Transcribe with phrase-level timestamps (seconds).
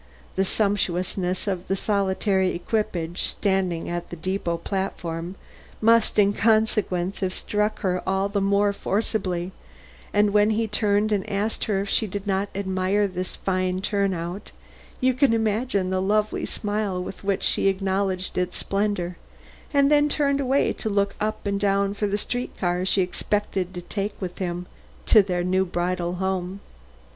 [0.35, 5.35] The sumptuousness of the solitary equipage standing at the depot platform
[5.79, 9.51] must, in consequence, have struck her all the more forcibly,
[10.11, 14.11] and when he turned and asked her if she did not admire this fine turn
[14.15, 14.49] out,
[14.99, 19.17] you can imagine the lovely smile with which she acknowledged its splendor
[19.71, 23.71] and then turned away to look up and down for the street car she expected
[23.71, 24.65] to take with him
[25.05, 26.59] to their bridal home.